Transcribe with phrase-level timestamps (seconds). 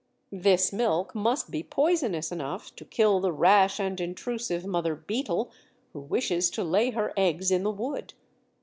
[0.33, 5.51] This milk must be poisonous enough to kill the rash and intrusive mother beetle,
[5.93, 8.15] who wishes to lay her eggs in the wood.